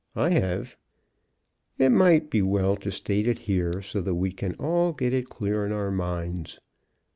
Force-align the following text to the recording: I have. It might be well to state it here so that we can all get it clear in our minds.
I 0.15 0.31
have. 0.31 0.77
It 1.77 1.89
might 1.89 2.31
be 2.31 2.41
well 2.41 2.75
to 2.75 2.89
state 2.89 3.27
it 3.27 3.37
here 3.37 3.83
so 3.83 4.01
that 4.01 4.15
we 4.15 4.31
can 4.31 4.55
all 4.55 4.93
get 4.93 5.13
it 5.13 5.29
clear 5.29 5.63
in 5.63 5.71
our 5.71 5.91
minds. 5.91 6.57